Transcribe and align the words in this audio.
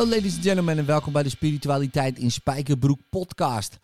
Hallo 0.00 0.14
ladies 0.14 0.34
and 0.34 0.44
gentlemen 0.44 0.78
en 0.78 0.86
welkom 0.86 1.12
bij 1.12 1.22
de 1.22 1.28
Spiritualiteit 1.28 2.18
in 2.18 2.30
Spijkerbroek 2.30 3.00
podcast. 3.10 3.78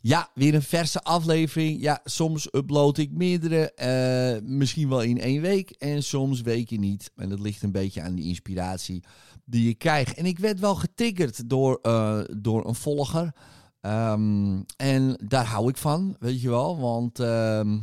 Ja, 0.00 0.30
weer 0.34 0.54
een 0.54 0.62
verse 0.62 1.02
aflevering. 1.02 1.80
Ja, 1.80 2.00
soms 2.04 2.48
upload 2.52 2.98
ik 2.98 3.10
meerdere, 3.10 3.72
eh, 3.72 4.42
misschien 4.42 4.88
wel 4.88 5.02
in 5.02 5.20
één 5.20 5.40
week 5.40 5.70
en 5.70 6.02
soms 6.02 6.40
weken 6.40 6.80
niet. 6.80 7.10
En 7.16 7.28
dat 7.28 7.40
ligt 7.40 7.62
een 7.62 7.72
beetje 7.72 8.02
aan 8.02 8.14
de 8.14 8.22
inspiratie 8.22 9.02
die 9.44 9.66
je 9.66 9.74
krijgt. 9.74 10.16
En 10.16 10.26
ik 10.26 10.38
werd 10.38 10.60
wel 10.60 10.74
getriggerd 10.74 11.48
door, 11.48 11.78
eh, 11.82 12.20
door 12.36 12.66
een 12.66 12.74
volger. 12.74 13.32
Ehm, 13.80 14.60
en 14.76 15.18
daar 15.24 15.44
hou 15.44 15.68
ik 15.68 15.76
van, 15.76 16.16
weet 16.18 16.40
je 16.40 16.48
wel. 16.48 16.78
Want 16.78 17.20
ehm, 17.20 17.78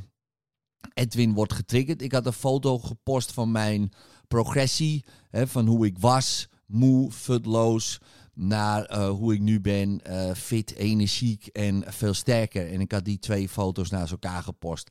Edwin 0.93 1.33
wordt 1.33 1.53
getriggerd. 1.53 2.01
Ik 2.01 2.11
had 2.11 2.25
een 2.25 2.33
foto 2.33 2.79
gepost 2.79 3.31
van 3.31 3.51
mijn 3.51 3.91
progressie. 4.27 5.05
Hè, 5.29 5.47
van 5.47 5.67
hoe 5.67 5.85
ik 5.85 5.97
was, 5.99 6.47
moe, 6.65 7.11
futloos. 7.11 7.99
Naar 8.35 8.85
eh, 8.85 9.09
hoe 9.09 9.33
ik 9.33 9.39
nu 9.39 9.61
ben, 9.61 10.01
eh, 10.03 10.33
fit, 10.33 10.73
energiek 10.75 11.47
en 11.47 11.83
veel 11.87 12.13
sterker. 12.13 12.71
En 12.71 12.81
ik 12.81 12.91
had 12.91 13.05
die 13.05 13.19
twee 13.19 13.49
foto's 13.49 13.89
naast 13.89 14.11
elkaar 14.11 14.43
gepost. 14.43 14.89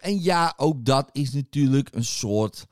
En 0.00 0.22
ja, 0.22 0.54
ook 0.56 0.84
dat 0.84 1.08
is 1.12 1.32
natuurlijk 1.32 1.88
een 1.94 2.04
soort 2.04 2.66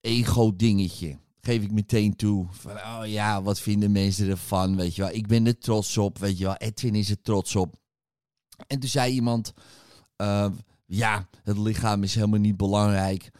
ego-dingetje. 0.00 1.18
Geef 1.40 1.62
ik 1.62 1.72
meteen 1.72 2.16
toe. 2.16 2.46
Oh 2.66 3.02
ja, 3.04 3.42
wat 3.42 3.60
vinden 3.60 3.92
mensen 3.92 4.28
ervan? 4.28 4.76
Weet 4.76 4.94
je 4.94 5.02
wel, 5.02 5.10
ik 5.10 5.26
ben 5.26 5.46
er 5.46 5.58
trots 5.58 5.98
op. 5.98 6.18
Weet 6.18 6.38
je 6.38 6.44
wel, 6.44 6.56
Edwin 6.56 6.94
is 6.94 7.10
er 7.10 7.22
trots 7.22 7.56
op. 7.56 7.76
En 8.66 8.80
toen 8.80 8.88
zei 8.88 9.12
iemand: 9.12 9.52
eh, 10.16 10.50
Ja, 10.86 11.28
het 11.42 11.58
lichaam 11.58 12.02
is 12.02 12.14
helemaal 12.14 12.40
niet 12.40 12.56
belangrijk. 12.56 13.30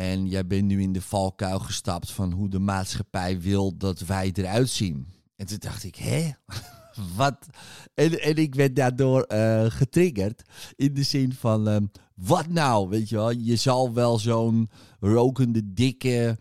En 0.00 0.26
jij 0.26 0.46
bent 0.46 0.64
nu 0.64 0.82
in 0.82 0.92
de 0.92 1.02
valkuil 1.02 1.58
gestapt 1.58 2.10
van 2.10 2.32
hoe 2.32 2.48
de 2.48 2.58
maatschappij 2.58 3.40
wil 3.40 3.76
dat 3.76 4.00
wij 4.00 4.30
eruit 4.34 4.68
zien. 4.68 5.06
En 5.36 5.46
toen 5.46 5.58
dacht 5.58 5.84
ik: 5.84 5.96
Hè? 5.96 6.30
Wat? 7.16 7.46
En, 7.94 8.20
en 8.20 8.36
ik 8.36 8.54
werd 8.54 8.76
daardoor 8.76 9.22
eh, 9.22 9.64
getriggerd. 9.68 10.42
In 10.76 10.94
de 10.94 11.02
zin 11.02 11.32
van: 11.32 11.68
ehm, 11.68 11.86
Wat 12.14 12.48
nou? 12.48 12.88
Weet 12.88 13.08
je 13.08 13.16
wel, 13.16 13.30
je 13.30 13.56
zal 13.56 13.94
wel 13.94 14.18
zo'n 14.18 14.68
rokende, 15.00 15.72
dikke 15.72 16.38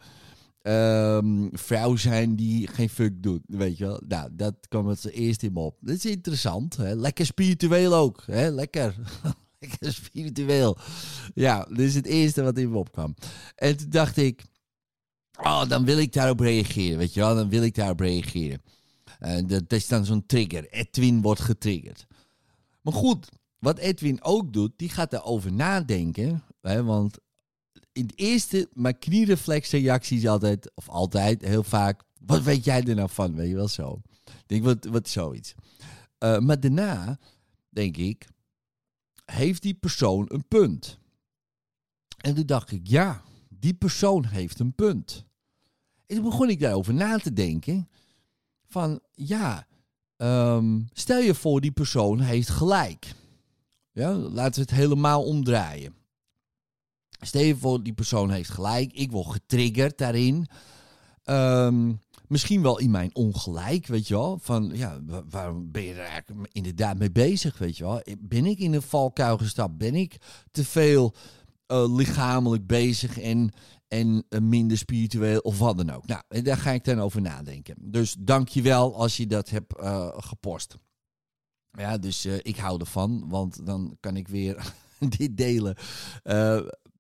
ehm, 0.62 1.48
vrouw 1.52 1.96
zijn 1.96 2.36
die 2.36 2.68
geen 2.68 2.90
fuck 2.90 3.24
doet. 3.24 3.42
Weet 3.46 3.78
je 3.78 3.86
wel? 3.86 4.02
Nou, 4.08 4.30
dat 4.32 4.56
kwam 4.68 4.88
het 4.88 5.06
eerst 5.06 5.44
in 5.44 5.54
me 5.54 5.60
op. 5.60 5.78
Dat 5.82 5.96
is 5.96 6.06
interessant. 6.06 6.78
Hè? 6.78 6.94
Lekker 6.96 7.26
spiritueel 7.26 7.94
ook. 7.94 8.24
Hè? 8.26 8.50
Lekker. 8.50 8.96
Spiritueel. 9.80 10.78
Ja, 11.34 11.64
dat 11.64 11.80
is 11.80 11.96
het 11.96 12.06
eerste 12.06 12.44
wat 12.44 12.58
in 12.58 12.72
me 12.72 12.78
opkwam. 12.78 13.16
En 13.56 13.78
toen 13.78 13.90
dacht 13.90 14.18
ik, 14.18 14.44
oh, 15.42 15.70
dan 15.70 15.86
wil 15.86 15.98
ik 15.98 16.14
daarop 16.14 16.40
reageren. 16.40 16.98
Weet 16.98 17.14
je 17.14 17.20
wel, 17.20 17.36
dan 17.36 17.50
wil 17.50 17.64
ik 17.64 17.76
daarop 17.76 18.00
reageren. 18.00 18.62
En 19.20 19.48
dat 19.48 19.74
is 19.74 19.88
dan 19.88 20.06
zo'n 20.06 20.26
trigger. 20.26 20.70
Edwin 20.70 21.22
wordt 21.22 21.42
getriggerd. 21.42 22.08
Maar 22.82 22.94
goed, 22.94 23.30
wat 23.60 23.78
Edwin 23.78 24.24
ook 24.24 24.54
doet, 24.54 24.72
die 24.76 24.90
gaat 24.90 25.12
daarover 25.12 25.54
nadenken. 25.54 26.44
Hè, 26.62 26.84
want 26.84 27.18
in 27.92 28.04
het 28.04 28.20
eerste, 28.20 28.70
mijn 28.74 29.00
kniereflexreactie 29.00 30.30
altijd, 30.30 30.72
of 30.76 30.90
altijd, 30.90 31.42
heel 31.42 31.64
vaak, 31.64 32.04
wat 32.20 32.42
weet 32.42 32.64
jij 32.64 32.84
er 32.84 32.96
nou 32.96 33.10
van? 33.10 33.36
Weet 33.36 33.50
je 33.50 33.56
wel 33.56 33.68
zo. 33.68 34.02
Ik 34.26 34.44
denk, 34.46 34.64
wat, 34.64 34.86
wat 34.86 35.10
zoiets. 35.10 35.54
Eh, 36.18 36.40
maar 36.40 36.60
daarna 36.60 37.20
denk 37.70 37.98
ik, 37.98 38.28
heeft 39.32 39.62
die 39.62 39.74
persoon 39.74 40.26
een 40.28 40.48
punt? 40.48 41.00
En 42.18 42.36
toen 42.36 42.46
dacht 42.46 42.72
ik, 42.72 42.88
ja, 42.88 43.22
die 43.50 43.74
persoon 43.74 44.26
heeft 44.26 44.60
een 44.60 44.74
punt. 44.74 45.26
En 46.06 46.16
toen 46.16 46.24
begon 46.24 46.50
ik 46.50 46.60
daarover 46.60 46.94
na 46.94 47.18
te 47.18 47.34
denken. 47.34 47.90
Van, 48.68 49.00
ja, 49.12 49.68
ehm, 50.18 50.80
stel 50.94 51.20
je 51.20 51.36
voor 51.36 51.62
die 51.62 51.72
persoon 51.72 52.20
heeft 52.20 52.50
gelijk. 52.50 53.14
Ja, 53.92 54.14
laten 54.14 54.54
we 54.54 54.62
het 54.62 54.80
helemaal 54.80 55.24
omdraaien. 55.24 55.94
Stel 57.22 57.42
je 57.42 57.56
voor 57.56 57.84
die 57.84 57.94
persoon 57.94 58.32
heeft 58.32 58.50
gelijk. 58.50 58.94
Ik 58.94 59.12
word 59.12 59.28
getriggerd 59.32 59.98
daarin. 59.98 60.48
Ehm, 61.24 61.94
misschien 62.30 62.62
wel 62.62 62.80
in 62.80 62.92
mijn 62.92 63.16
ongelijk, 63.16 63.88
weet 63.88 64.08
je 64.08 64.14
wel. 64.14 64.38
Van, 64.42 64.72
ja, 64.74 65.00
wa- 65.06 65.24
waarom 65.30 65.72
ben 65.72 65.84
je 65.84 65.94
er 65.94 66.24
inderdaad 66.52 66.98
mee 66.98 67.12
bezig, 67.12 67.58
weet 67.58 67.78
je 67.78 67.84
wel. 67.84 68.02
Ben 68.20 68.46
ik 68.46 68.60
in 68.60 68.74
een 68.74 68.82
valkuil 68.82 69.38
gestapt? 69.38 69.78
Ben 69.78 69.96
ik 69.96 70.18
te 70.52 70.66
veel 70.66 71.14
eh, 71.66 71.96
lichamelijk 71.96 72.68
bezig 72.68 73.20
en, 73.20 73.52
en 73.88 74.26
eh, 74.30 74.40
minder 74.40 74.78
spiritueel 74.78 75.40
of 75.40 75.60
wat 75.60 75.78
dan 75.78 75.90
ook? 75.90 76.06
Nou, 76.08 76.42
daar 76.42 76.58
ga 76.58 76.72
ik 76.72 76.84
dan 76.84 77.00
over 77.00 77.22
nadenken. 77.22 77.76
Dus 77.80 78.16
dank 78.20 78.48
je 78.48 78.62
wel 78.62 78.96
als 78.96 79.18
je 79.18 79.28
dat 79.28 79.50
hebt 79.50 79.78
eh, 79.78 80.08
gepost. 80.18 80.78
Ja, 81.72 81.98
dus 81.98 82.26
ik 82.26 82.58
hou 82.58 82.80
ervan, 82.80 83.24
want 83.30 83.66
dan 83.66 83.98
kan 84.00 84.16
ik 84.18 84.28
weer 84.28 84.74
dit 85.18 85.38
delen 85.38 85.76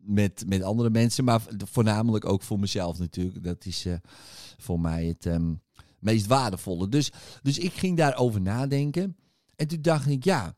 met, 0.03 0.43
met 0.47 0.61
andere 0.61 0.89
mensen. 0.89 1.23
Maar 1.23 1.41
voornamelijk 1.57 2.25
ook 2.25 2.41
voor 2.41 2.59
mezelf 2.59 2.99
natuurlijk. 2.99 3.43
Dat 3.43 3.65
is 3.65 3.85
eh, 3.85 3.93
voor 4.57 4.79
mij 4.79 5.05
het 5.05 5.25
ehm, 5.25 5.53
meest 5.99 6.27
waardevolle. 6.27 6.89
Dus, 6.89 7.11
dus 7.41 7.57
ik 7.57 7.73
ging 7.73 7.97
daarover 7.97 8.41
nadenken. 8.41 9.17
En 9.55 9.67
toen 9.67 9.81
dacht 9.81 10.07
ik, 10.07 10.23
ja, 10.23 10.55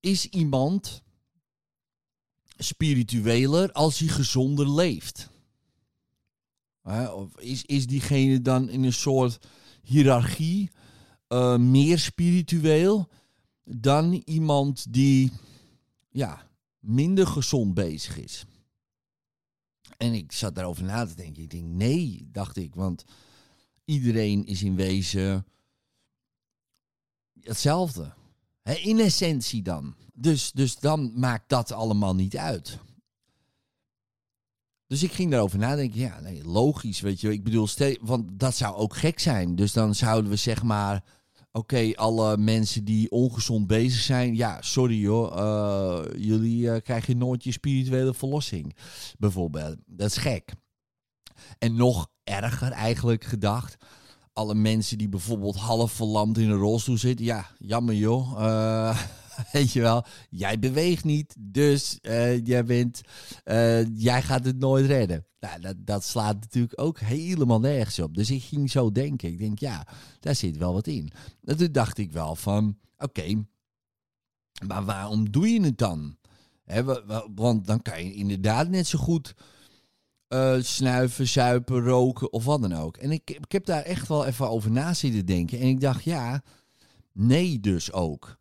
is 0.00 0.26
iemand 0.26 1.02
spiritueler 2.56 3.72
als 3.72 3.98
hij 3.98 4.08
gezonder 4.08 4.70
leeft? 4.70 5.30
Of 7.14 7.38
is, 7.38 7.64
is 7.64 7.86
diegene 7.86 8.42
dan 8.42 8.68
in 8.68 8.82
een 8.84 8.92
soort 8.92 9.38
hiërarchie 9.82 10.70
eh, 11.28 11.56
meer 11.56 11.98
spiritueel 11.98 13.08
dan 13.64 14.22
iemand 14.24 14.92
die 14.92 15.32
ja, 16.10 16.46
minder 16.86 17.26
gezond 17.26 17.74
bezig 17.74 18.18
is? 18.18 18.44
En 19.96 20.12
ik 20.12 20.32
zat 20.32 20.54
daarover 20.54 20.84
na 20.84 21.06
te 21.06 21.14
denken. 21.14 21.42
Ik 21.42 21.50
denk, 21.50 21.64
nee, 21.64 22.28
dacht 22.32 22.56
ik, 22.56 22.74
want 22.74 23.04
iedereen 23.84 24.46
is 24.46 24.62
in 24.62 24.76
wezen 24.76 25.46
hetzelfde. 27.40 28.12
In 28.62 28.98
essentie 28.98 29.62
dan. 29.62 29.94
Dus, 30.14 30.52
dus 30.52 30.78
dan 30.78 31.12
maakt 31.18 31.48
dat 31.48 31.72
allemaal 31.72 32.14
niet 32.14 32.36
uit. 32.36 32.78
Dus 34.86 35.02
ik 35.02 35.12
ging 35.12 35.30
daarover 35.30 35.58
nadenken. 35.58 36.00
Ja, 36.00 36.20
nee, 36.20 36.44
logisch, 36.44 37.00
weet 37.00 37.20
je. 37.20 37.32
Ik 37.32 37.44
bedoel, 37.44 37.68
want 38.00 38.38
dat 38.38 38.54
zou 38.54 38.76
ook 38.76 38.96
gek 38.96 39.18
zijn. 39.18 39.56
Dus 39.56 39.72
dan 39.72 39.94
zouden 39.94 40.30
we 40.30 40.36
zeg 40.36 40.62
maar... 40.62 41.04
Oké, 41.56 41.92
alle 41.94 42.36
mensen 42.36 42.84
die 42.84 43.10
ongezond 43.10 43.66
bezig 43.66 44.00
zijn... 44.00 44.36
Ja, 44.36 44.62
sorry 44.62 45.06
hoor. 45.06 45.32
eh, 45.36 46.04
jullie 46.16 46.70
eh, 46.70 46.82
krijgen 46.82 47.18
nooit 47.18 47.44
je 47.44 47.52
spirituele 47.52 48.14
verlossing. 48.14 48.76
Bijvoorbeeld. 49.18 49.76
Dat 49.86 50.10
is 50.10 50.16
gek. 50.16 50.52
En 51.58 51.74
nog 51.76 52.08
erger 52.24 52.72
eigenlijk 52.72 53.24
gedacht. 53.24 53.76
Alle 54.32 54.54
mensen 54.54 54.98
die 54.98 55.08
bijvoorbeeld 55.08 55.56
half 55.56 55.92
verlamd 55.92 56.38
in 56.38 56.50
een 56.50 56.58
rolstoel 56.58 56.98
zitten. 56.98 57.24
Ja, 57.24 57.46
jammer 57.58 57.94
joh. 57.94 58.32
Eh, 58.38 58.98
weet 59.52 59.72
je 59.72 59.80
wel, 59.80 60.04
jij 60.30 60.58
beweegt 60.58 61.04
niet, 61.04 61.34
dus 61.38 61.98
eh, 62.00 62.46
jij, 62.46 62.64
bent, 62.64 63.00
eh, 63.44 63.96
jij 63.98 64.22
gaat 64.22 64.44
het 64.44 64.58
nooit 64.58 64.86
redden. 64.86 65.26
Nou, 65.40 65.60
dat, 65.60 65.76
dat 65.78 66.04
slaat 66.04 66.40
natuurlijk 66.40 66.80
ook 66.80 66.98
helemaal 66.98 67.60
nergens 67.60 67.98
op. 67.98 68.14
Dus 68.14 68.30
ik 68.30 68.42
ging 68.42 68.70
zo 68.70 68.92
denken. 68.92 69.28
Ik 69.28 69.38
denk, 69.38 69.58
ja, 69.58 69.86
daar 70.20 70.34
zit 70.34 70.56
wel 70.56 70.72
wat 70.72 70.86
in. 70.86 71.10
En 71.44 71.56
toen 71.56 71.72
dacht 71.72 71.98
ik 71.98 72.12
wel 72.12 72.36
van, 72.36 72.78
oké, 72.98 73.44
maar 74.66 74.84
waarom 74.84 75.30
doe 75.30 75.48
je 75.48 75.60
het 75.60 75.78
dan? 75.78 76.16
Want 77.34 77.66
dan 77.66 77.82
kan 77.82 78.04
je 78.04 78.14
inderdaad 78.14 78.68
net 78.68 78.86
zo 78.86 78.98
goed 78.98 79.34
eh, 80.28 80.56
snuiven, 80.60 81.28
zuipen, 81.28 81.80
roken 81.80 82.32
of 82.32 82.44
wat 82.44 82.60
dan 82.60 82.72
ook. 82.72 82.96
En 82.96 83.10
ik, 83.10 83.30
ik 83.30 83.52
heb 83.52 83.64
daar 83.64 83.82
echt 83.82 84.08
wel 84.08 84.26
even 84.26 84.48
over 84.48 84.70
na 84.70 84.94
zitten 84.94 85.26
denken. 85.26 85.58
En 85.58 85.66
ik 85.66 85.80
dacht, 85.80 86.04
ja, 86.04 86.42
nee 87.12 87.60
dus 87.60 87.92
ook. 87.92 88.36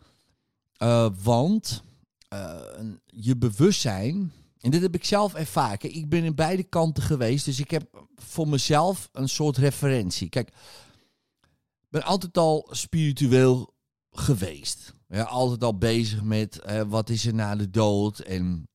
Eh, 0.77 1.09
want 1.23 1.83
eh, 2.27 2.61
je 3.05 3.37
bewustzijn, 3.37 4.31
en 4.59 4.71
dit 4.71 4.81
heb 4.81 4.95
ik 4.95 5.05
zelf 5.05 5.33
ervaren. 5.33 5.95
Ik 5.95 6.09
ben 6.09 6.23
in 6.23 6.35
beide 6.35 6.63
kanten 6.63 7.03
geweest, 7.03 7.45
dus 7.45 7.59
ik 7.59 7.71
heb 7.71 8.07
voor 8.15 8.47
mezelf 8.47 9.09
een 9.11 9.29
soort 9.29 9.57
referentie. 9.57 10.29
Kijk, 10.29 10.47
ik 11.81 11.89
ben 11.89 12.03
altijd 12.03 12.37
al 12.37 12.67
spiritueel 12.71 13.73
geweest. 14.11 14.93
Ja, 15.07 15.23
altijd 15.23 15.63
al 15.63 15.77
bezig 15.77 16.23
met 16.23 16.59
eh, 16.59 16.81
wat 16.81 17.09
is 17.09 17.25
er 17.25 17.33
na 17.33 17.55
de 17.55 17.69
dood. 17.69 18.19
En 18.19 18.69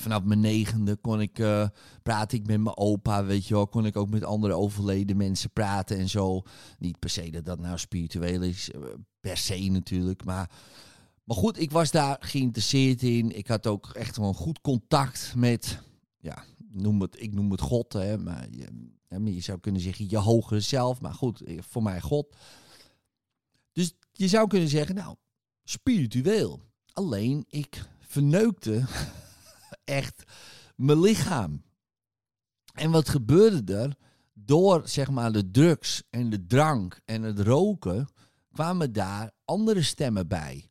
vanaf 0.00 0.22
mijn 0.22 0.40
negende 0.40 0.96
kon 0.96 1.20
ik, 1.20 1.38
uh, 1.38 1.68
praat 2.02 2.32
ik 2.32 2.46
met 2.46 2.60
mijn 2.60 2.76
opa, 2.76 3.24
weet 3.24 3.46
je 3.46 3.54
wel. 3.54 3.68
Kon 3.68 3.86
ik 3.86 3.96
ook 3.96 4.10
met 4.10 4.24
andere 4.24 4.54
overleden 4.54 5.16
mensen 5.16 5.50
praten 5.50 5.98
en 5.98 6.08
zo. 6.08 6.42
Niet 6.78 6.98
per 6.98 7.10
se 7.10 7.30
dat 7.30 7.44
dat 7.44 7.58
nou 7.58 7.78
spiritueel 7.78 8.42
is, 8.42 8.70
per 9.20 9.36
se 9.36 9.58
natuurlijk. 9.70 10.24
Maar, 10.24 10.50
maar 11.26 11.36
goed, 11.36 11.60
ik 11.60 11.70
was 11.70 11.90
daar 11.90 12.16
geïnteresseerd 12.20 13.02
in. 13.02 13.36
Ik 13.36 13.46
had 13.46 13.66
ook 13.66 13.90
echt 13.92 14.16
een 14.16 14.34
goed 14.34 14.60
contact 14.60 15.32
met, 15.36 15.82
ja, 16.18 16.44
noem 16.70 17.00
het, 17.00 17.22
ik 17.22 17.32
noem 17.32 17.50
het 17.50 17.60
God. 17.60 17.92
Hè, 17.92 18.18
maar 18.18 18.46
je, 18.50 18.92
je 19.34 19.40
zou 19.40 19.60
kunnen 19.60 19.80
zeggen 19.80 20.10
je 20.10 20.16
hogere 20.16 20.60
zelf. 20.60 21.00
Maar 21.00 21.14
goed, 21.14 21.42
voor 21.58 21.82
mij 21.82 22.00
God. 22.00 22.36
Dus 23.72 23.94
je 24.12 24.28
zou 24.28 24.48
kunnen 24.48 24.68
zeggen, 24.68 24.94
nou, 24.94 25.16
spiritueel. 25.64 26.60
Alleen 26.92 27.44
ik 27.48 27.84
verneukte 28.00 28.84
echt 29.84 30.22
mijn 30.76 31.00
lichaam. 31.00 31.62
En 32.72 32.90
wat 32.90 33.08
gebeurde 33.08 33.74
er? 33.74 33.96
Door 34.32 34.88
zeg 34.88 35.10
maar 35.10 35.32
de 35.32 35.50
drugs 35.50 36.02
en 36.10 36.30
de 36.30 36.46
drank 36.46 37.00
en 37.04 37.22
het 37.22 37.40
roken 37.40 38.08
kwamen 38.52 38.92
daar 38.92 39.30
andere 39.44 39.82
stemmen 39.82 40.28
bij. 40.28 40.68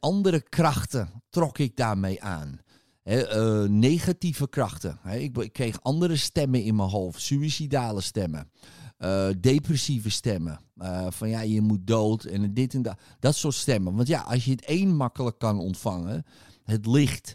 Andere 0.00 0.42
krachten 0.48 1.22
trok 1.30 1.58
ik 1.58 1.76
daarmee 1.76 2.22
aan. 2.22 2.60
Eh, 3.04 3.64
negatieve 3.64 4.48
krachten. 4.48 4.98
ik, 5.10 5.52
kreeg 5.52 5.82
andere 5.82 6.16
stemmen 6.16 6.62
in 6.62 6.76
mijn 6.76 6.88
hoofd, 6.88 7.20
suïcidale 7.20 8.00
stemmen. 8.00 8.50
Eh, 8.96 9.28
depressieve 9.40 10.10
stemmen. 10.10 10.60
Uh, 10.76 11.06
van 11.10 11.28
ja, 11.28 11.40
je 11.40 11.60
moet 11.60 11.86
dood 11.86 12.24
en 12.24 12.54
dit 12.54 12.74
en 12.74 12.82
dat. 12.82 12.98
Dat 13.18 13.34
soort 13.34 13.54
stemmen. 13.54 13.94
Want 13.94 14.08
ja, 14.08 14.20
als 14.20 14.44
je 14.44 14.50
het 14.50 14.64
één 14.64 14.96
makkelijk 14.96 15.38
kan 15.38 15.58
ontvangen, 15.58 16.24
het 16.62 16.86
licht 16.86 17.34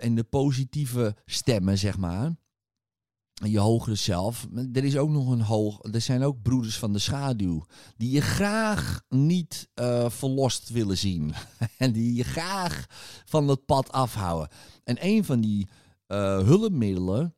en 0.00 0.14
de 0.14 0.24
positieve 0.24 1.16
stemmen, 1.26 1.78
zeg 1.78 1.98
maar. 1.98 2.32
Je 3.50 3.58
hogere 3.58 3.94
zelf. 3.94 4.48
Er 4.72 4.84
is 4.84 4.96
ook 4.96 5.10
nog 5.10 5.30
een 5.30 5.40
hoog. 5.40 5.78
Er 5.92 6.00
zijn 6.00 6.22
ook 6.22 6.42
broeders 6.42 6.78
van 6.78 6.92
de 6.92 6.98
schaduw. 6.98 7.64
Die 7.96 8.10
je 8.10 8.20
graag 8.20 9.02
niet 9.08 9.68
verlost 10.08 10.68
willen 10.68 10.98
zien. 10.98 11.32
en 11.78 11.92
die 11.92 12.14
je 12.14 12.24
graag 12.24 12.86
van 13.24 13.48
het 13.48 13.64
pad 13.64 13.92
afhouden. 13.92 14.48
En 14.84 14.96
een 15.00 15.24
van 15.24 15.40
die 15.40 15.68
hulpmiddelen 16.44 17.34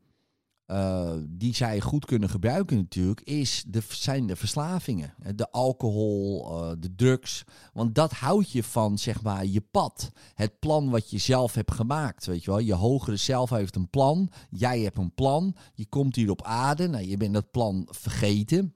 uh, 0.67 1.13
die 1.29 1.55
zij 1.55 1.81
goed 1.81 2.05
kunnen 2.05 2.29
gebruiken 2.29 2.77
natuurlijk, 2.77 3.21
is 3.21 3.65
de, 3.67 3.83
zijn 3.89 4.27
de 4.27 4.37
verslavingen. 4.37 5.15
De 5.35 5.51
alcohol, 5.51 6.49
uh, 6.51 6.73
de 6.79 6.95
drugs. 6.95 7.45
Want 7.73 7.95
dat 7.95 8.13
houdt 8.13 8.51
je 8.51 8.63
van, 8.63 8.99
zeg 8.99 9.23
maar, 9.23 9.47
je 9.47 9.61
pad. 9.61 10.11
Het 10.35 10.59
plan 10.59 10.91
wat 10.91 11.11
je 11.11 11.19
zelf 11.19 11.55
hebt 11.55 11.73
gemaakt, 11.73 12.27
weet 12.27 12.45
je 12.45 12.51
wel. 12.51 12.61
Je 12.61 12.75
hogere 12.75 13.17
zelf 13.17 13.51
heeft 13.51 13.77
een 13.77 13.91
plan. 13.91 14.31
Jij 14.51 14.81
hebt 14.81 14.99
een 14.99 15.15
plan. 15.15 15.57
Je 15.75 15.87
komt 15.87 16.17
hier 16.17 16.31
op 16.31 16.43
aarde. 16.43 16.89
Nou, 16.89 17.05
je 17.05 17.17
bent 17.17 17.35
dat 17.35 17.51
plan 17.51 17.89
vergeten. 17.91 18.75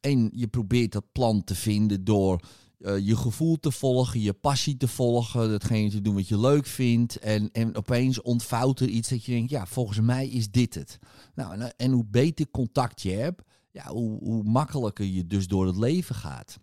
En 0.00 0.30
je 0.32 0.48
probeert 0.48 0.92
dat 0.92 1.12
plan 1.12 1.44
te 1.44 1.54
vinden 1.54 2.04
door 2.04 2.40
uh, 2.78 2.98
je 2.98 3.16
gevoel 3.16 3.56
te 3.56 3.70
volgen, 3.70 4.20
je 4.20 4.32
passie 4.32 4.76
te 4.76 4.88
volgen, 4.88 5.50
datgene 5.50 5.90
te 5.90 6.00
doen 6.00 6.14
wat 6.14 6.28
je 6.28 6.40
leuk 6.40 6.66
vindt. 6.66 7.18
En, 7.18 7.50
en 7.52 7.76
opeens 7.76 8.22
ontvouwt 8.22 8.80
er 8.80 8.88
iets 8.88 9.08
dat 9.08 9.24
je 9.24 9.32
denkt, 9.32 9.50
ja, 9.50 9.66
volgens 9.66 10.00
mij 10.00 10.28
is 10.28 10.50
dit 10.50 10.74
het. 10.74 10.98
Nou, 11.34 11.70
en, 11.76 11.92
hoe 11.92 12.06
beter 12.06 12.50
contact 12.50 13.02
je 13.02 13.10
hebt, 13.10 13.42
ja, 13.70 13.86
hoe, 13.86 14.18
hoe 14.18 14.42
makkelijker 14.42 15.04
je 15.04 15.26
dus 15.26 15.46
door 15.46 15.66
het 15.66 15.76
leven 15.76 16.14
gaat. 16.14 16.58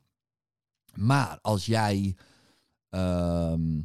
Maar 0.94 1.40
als 1.42 1.66
jij 1.66 2.16
ehm, 2.90 3.82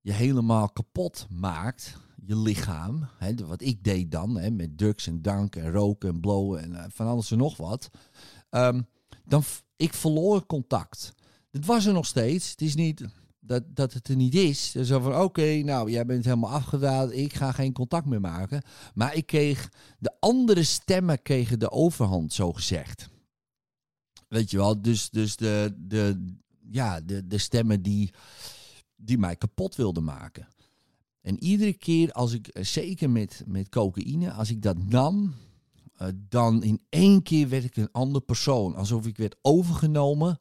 je 0.00 0.12
helemaal 0.12 0.68
kapot 0.68 1.26
maakt, 1.30 1.96
je 2.24 2.36
lichaam, 2.36 3.08
hè, 3.18 3.34
wat 3.34 3.62
ik 3.62 3.84
deed 3.84 4.10
dan, 4.10 4.38
hè, 4.38 4.50
met 4.50 4.78
drugs 4.78 5.06
en 5.06 5.22
dank 5.22 5.56
en 5.56 5.70
roken 5.70 6.08
en 6.08 6.20
blowen 6.20 6.62
en 6.62 6.70
uh, 6.70 6.84
van 6.88 7.06
alles 7.06 7.30
en 7.30 7.38
nog 7.38 7.56
wat, 7.56 7.90
um, 8.50 8.86
dan 9.24 9.42
ik 9.76 9.94
verloor 9.94 10.46
contact. 10.46 11.12
Het 11.52 11.66
was 11.66 11.86
er 11.86 11.92
nog 11.92 12.06
steeds. 12.06 12.50
Het 12.50 12.60
is 12.60 12.74
niet 12.74 13.04
dat, 13.40 13.62
dat 13.76 13.92
het 13.92 14.08
er 14.08 14.16
niet 14.16 14.34
is. 14.34 14.70
Zo 14.72 15.00
van, 15.00 15.16
oké, 15.16 15.62
nou, 15.62 15.90
jij 15.90 16.06
bent 16.06 16.24
helemaal 16.24 16.50
afgedaald. 16.50 17.12
Ik 17.12 17.34
ga 17.34 17.52
geen 17.52 17.72
contact 17.72 18.06
meer 18.06 18.20
maken. 18.20 18.62
Maar 18.94 19.14
ik 19.14 19.26
kreeg, 19.26 19.72
de 19.98 20.16
andere 20.20 20.62
stemmen 20.62 21.22
kregen 21.22 21.58
de 21.58 21.70
overhand, 21.70 22.32
zo 22.32 22.52
gezegd. 22.52 23.08
Weet 24.28 24.50
je 24.50 24.56
wel, 24.56 24.82
dus, 24.82 25.10
dus 25.10 25.36
de, 25.36 25.74
de, 25.78 26.34
ja, 26.70 27.00
de, 27.00 27.26
de 27.26 27.38
stemmen 27.38 27.82
die, 27.82 28.10
die 28.96 29.18
mij 29.18 29.36
kapot 29.36 29.76
wilden 29.76 30.04
maken. 30.04 30.48
En 31.20 31.42
iedere 31.42 31.72
keer 31.72 32.12
als 32.12 32.32
ik, 32.32 32.48
eh, 32.48 32.64
zeker 32.64 33.10
met, 33.10 33.42
met 33.46 33.68
cocaïne, 33.68 34.32
als 34.32 34.50
ik 34.50 34.62
dat 34.62 34.76
nam, 34.78 35.34
uh, 36.02 36.08
dan 36.28 36.62
in 36.62 36.80
één 36.88 37.22
keer 37.22 37.48
werd 37.48 37.64
ik 37.64 37.76
een 37.76 37.92
ander 37.92 38.20
persoon. 38.20 38.74
Alsof 38.74 39.06
ik 39.06 39.16
werd 39.16 39.36
overgenomen 39.42 40.38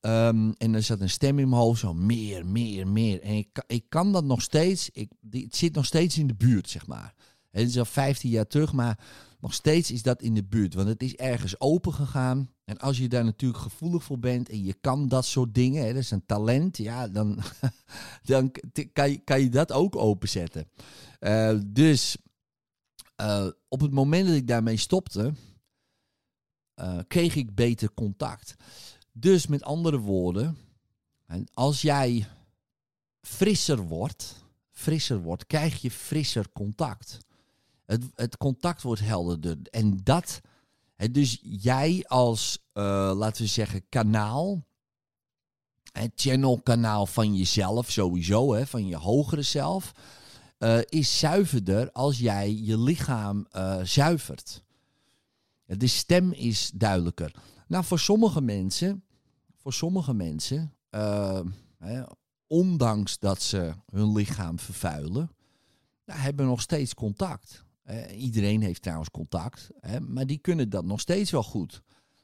Um, 0.00 0.52
en 0.52 0.74
er 0.74 0.82
zat 0.82 1.00
een 1.00 1.10
stem 1.10 1.38
in 1.38 1.48
mijn 1.48 1.62
hoofd, 1.62 1.80
zo 1.80 1.94
meer, 1.94 2.46
meer, 2.46 2.88
meer. 2.88 3.22
En 3.22 3.34
ik, 3.34 3.62
ik 3.66 3.84
kan 3.88 4.12
dat 4.12 4.24
nog 4.24 4.42
steeds, 4.42 4.90
ik, 4.92 5.12
het 5.30 5.56
zit 5.56 5.74
nog 5.74 5.86
steeds 5.86 6.18
in 6.18 6.26
de 6.26 6.34
buurt, 6.34 6.68
zeg 6.68 6.86
maar. 6.86 7.14
Het 7.50 7.68
is 7.68 7.78
al 7.78 7.84
15 7.84 8.30
jaar 8.30 8.46
terug, 8.46 8.72
maar 8.72 8.98
nog 9.40 9.54
steeds 9.54 9.90
is 9.90 10.02
dat 10.02 10.22
in 10.22 10.34
de 10.34 10.44
buurt. 10.44 10.74
Want 10.74 10.88
het 10.88 11.02
is 11.02 11.14
ergens 11.14 11.60
open 11.60 11.94
gegaan. 11.94 12.50
En 12.64 12.78
als 12.78 12.98
je 12.98 13.08
daar 13.08 13.24
natuurlijk 13.24 13.62
gevoelig 13.62 14.02
voor 14.02 14.18
bent 14.18 14.48
en 14.48 14.64
je 14.64 14.74
kan 14.80 15.08
dat 15.08 15.24
soort 15.24 15.54
dingen, 15.54 15.82
hè, 15.82 15.92
dat 15.92 16.02
is 16.02 16.10
een 16.10 16.26
talent, 16.26 16.76
ja, 16.76 17.08
dan, 17.08 17.40
dan 18.22 18.52
kan, 18.92 19.10
je, 19.10 19.18
kan 19.18 19.40
je 19.40 19.48
dat 19.48 19.72
ook 19.72 19.96
openzetten. 19.96 20.68
Uh, 21.20 21.58
dus 21.66 22.16
uh, 23.20 23.46
op 23.68 23.80
het 23.80 23.92
moment 23.92 24.26
dat 24.26 24.36
ik 24.36 24.46
daarmee 24.46 24.76
stopte, 24.76 25.32
uh, 26.80 26.98
kreeg 27.08 27.34
ik 27.34 27.54
beter 27.54 27.94
contact. 27.94 28.54
Dus 29.12 29.46
met 29.46 29.62
andere 29.62 29.98
woorden, 29.98 30.58
als 31.54 31.82
jij 31.82 32.26
frisser 33.20 33.78
wordt, 33.78 34.44
frisser 34.70 35.22
wordt, 35.22 35.46
krijg 35.46 35.82
je 35.82 35.90
frisser 35.90 36.52
contact. 36.52 37.18
Het, 37.86 38.04
het 38.14 38.36
contact 38.36 38.82
wordt 38.82 39.00
helderder. 39.00 39.58
En 39.70 40.00
dat, 40.02 40.40
dus 41.10 41.38
jij 41.42 42.04
als, 42.06 42.58
uh, 42.74 43.12
laten 43.14 43.42
we 43.42 43.48
zeggen, 43.48 43.88
kanaal, 43.88 44.64
het 45.92 46.12
channel-kanaal 46.14 47.06
van 47.06 47.36
jezelf 47.36 47.90
sowieso, 47.90 48.54
hè, 48.54 48.66
van 48.66 48.86
je 48.86 48.96
hogere 48.96 49.42
zelf, 49.42 49.92
uh, 50.58 50.78
is 50.88 51.18
zuiverder 51.18 51.92
als 51.92 52.18
jij 52.18 52.54
je 52.54 52.78
lichaam 52.78 53.46
uh, 53.56 53.80
zuivert. 53.82 54.62
De 55.66 55.86
stem 55.86 56.32
is 56.32 56.70
duidelijker. 56.74 57.34
Nou, 57.66 57.84
voor 57.84 57.98
sommige 57.98 58.40
mensen, 58.40 59.04
voor 59.60 59.72
sommige 59.72 60.14
mensen, 60.14 60.74
uh, 60.90 61.40
hè, 61.78 62.02
ondanks 62.46 63.18
dat 63.18 63.42
ze 63.42 63.72
hun 63.92 64.12
lichaam 64.12 64.58
vervuilen, 64.58 65.30
hebben 66.04 66.46
nog 66.46 66.60
steeds 66.60 66.94
contact. 66.94 67.64
iedereen 68.16 68.62
heeft 68.62 68.82
trouwens 68.82 69.10
contact, 69.10 69.70
hè, 69.80 70.00
maar 70.00 70.26
die 70.26 70.38
kunnen 70.38 70.70
dat 70.70 70.84
nog 70.84 71.00
steeds 71.00 71.30
wel 71.30 71.42
goed. 71.42 71.82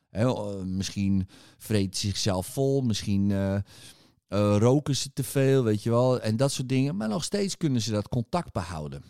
Hè, 0.09 0.65
misschien 0.65 1.29
vreet 1.59 1.97
ze 1.97 2.07
zichzelf 2.07 2.47
vol, 2.47 2.81
misschien 2.81 3.31
uh, 4.29 4.57
roken 4.59 4.97
ze 4.97 5.13
te 5.13 5.25
veel, 5.25 5.63
weet 5.63 5.83
je 5.83 5.91
wel, 5.91 6.21
en 6.21 6.37
dat 6.37 6.53
soort 6.53 6.69
dingen. 6.69 6.97
Maar 6.97 7.09
nog 7.09 7.25
steeds 7.25 7.57
kunnen 7.57 7.83
ze 7.83 7.91
dat 7.91 8.09
contact 8.09 8.53
behouden. 8.53 9.03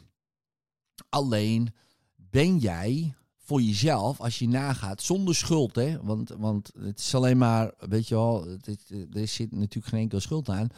Alleen 1.08 1.74
ben 2.16 2.58
jij 2.58 3.14
voor 3.46 3.62
jezelf, 3.62 4.20
als 4.20 4.38
je 4.38 4.48
nagaat, 4.48 5.02
zonder 5.02 5.34
schuld, 5.34 5.74
hè? 5.74 6.02
Want, 6.02 6.28
want 6.28 6.70
het 6.78 6.98
is 6.98 7.14
alleen 7.14 7.38
maar, 7.38 7.74
weet 7.78 8.08
je 8.08 8.14
wel, 8.14 8.46
het, 8.46 8.90
er 9.12 9.28
zit 9.28 9.52
natuurlijk 9.52 9.86
geen 9.86 10.00
enkele 10.00 10.20
schuld 10.20 10.48
aan. 10.48 10.68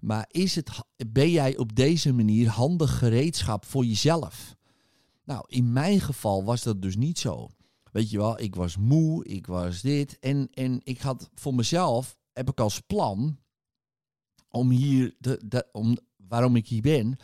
Maar 0.00 0.24
is 0.30 0.54
het, 0.54 0.70
ben 1.06 1.30
jij 1.30 1.56
op 1.56 1.76
deze 1.76 2.12
manier 2.12 2.48
handig 2.48 2.98
gereedschap 2.98 3.64
voor 3.64 3.84
jezelf? 3.84 4.56
Nou, 5.24 5.44
in 5.46 5.72
mijn 5.72 6.00
geval 6.00 6.44
was 6.44 6.62
dat 6.62 6.82
dus 6.82 6.96
niet 6.96 7.18
zo. 7.18 7.48
Weet 7.92 8.10
je 8.10 8.16
wel, 8.16 8.40
ik 8.40 8.54
was 8.54 8.76
moe, 8.76 9.24
ik 9.24 9.46
was 9.46 9.80
dit. 9.80 10.18
En, 10.18 10.48
en 10.52 10.80
ik 10.82 11.00
had 11.00 11.30
voor 11.34 11.54
mezelf, 11.54 12.16
heb 12.32 12.50
ik 12.50 12.60
als 12.60 12.80
plan, 12.80 13.38
om 14.48 14.70
hier, 14.70 15.14
de, 15.18 15.40
de, 15.46 15.68
om, 15.72 15.96
waarom 16.16 16.56
ik 16.56 16.68
hier 16.68 16.82
ben, 16.82 17.16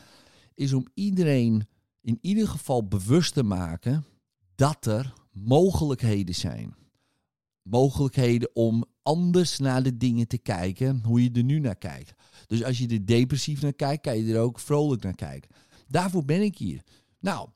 is 0.55 0.73
om 0.73 0.87
iedereen 0.95 1.69
in 2.01 2.19
ieder 2.21 2.49
geval 2.49 2.89
bewust 2.89 3.35
te 3.35 3.43
maken 3.43 4.05
dat 4.61 4.87
er 4.87 5.13
mogelijkheden 5.33 6.35
zijn. 6.35 6.75
Mogelijkheden 7.63 8.51
om 8.53 8.85
anders 9.03 9.59
naar 9.59 9.83
de 9.83 9.97
dingen 9.97 10.29
te 10.29 10.39
kijken, 10.39 11.03
hoe 11.05 11.23
je 11.23 11.31
er 11.33 11.43
nu 11.43 11.59
naar 11.59 11.77
kijkt. 11.77 12.15
Dus 12.47 12.65
als 12.65 12.79
je 12.79 12.89
er 12.89 13.07
depressief 13.07 13.63
naar 13.63 13.73
kijkt, 13.73 14.03
kan 14.03 14.19
je 14.19 14.35
er 14.35 14.41
ook 14.41 14.59
vrolijk 14.59 15.03
naar 15.03 15.15
kijken. 15.15 15.51
Daarvoor 15.89 16.25
ben 16.25 16.43
ik 16.43 16.59
hier. 16.59 16.83
Nou, 17.21 17.49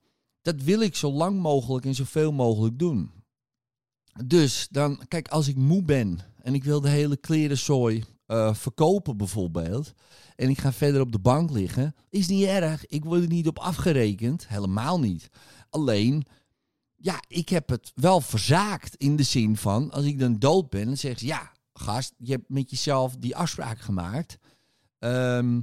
dat 0.43 0.63
wil 0.63 0.81
ik 0.81 0.95
zo 0.95 1.13
lang 1.13 1.41
mogelijk 1.41 1.87
en 1.87 1.95
zoveel 1.95 2.33
mogelijk 2.33 2.79
doen. 2.79 3.11
Dus 4.27 4.69
dan, 4.71 5.01
kijk, 5.09 5.29
als 5.29 5.49
ik 5.49 5.57
moe 5.57 5.83
ben 5.83 6.19
en 6.43 6.55
ik 6.55 6.65
wil 6.65 6.81
de 6.81 6.89
hele 6.89 7.17
klerenzooi 7.17 8.05
eh, 8.27 8.55
verkopen 8.55 9.17
bijvoorbeeld. 9.17 9.93
En 10.37 10.49
ik 10.49 10.59
ga 10.59 10.73
verder 10.73 11.01
op 11.01 11.13
de 11.13 11.19
bank 11.19 11.51
liggen. 11.51 11.95
Is 12.11 12.29
niet 12.29 12.47
erg. 12.47 12.87
Ik 12.87 13.05
word 13.05 13.23
er 13.23 13.29
niet 13.29 13.49
op 13.49 13.59
afgerekend. 13.59 14.49
Helemaal 14.49 15.01
niet. 15.01 15.29
Alleen, 15.71 16.27
ja, 17.05 17.23
ik 17.29 17.49
heb 17.49 17.69
het 17.69 17.93
wel 17.95 18.21
verzaakt. 18.21 18.97
In 18.97 19.17
de 19.17 19.23
zin 19.23 19.57
van, 19.57 19.91
als 19.91 20.05
ik 20.05 20.19
dan 20.19 20.39
dood 20.39 20.71
ben, 20.71 20.87
dan 20.87 20.97
zeg 20.97 21.19
ze, 21.19 21.27
ja, 21.27 21.53
gast, 21.73 22.15
je 22.19 22.33
hebt 22.33 22.49
met 22.49 22.71
jezelf 22.71 23.17
die 23.17 23.37
afspraak 23.37 23.81
gemaakt. 23.81 24.39
Ehm, 24.99 25.61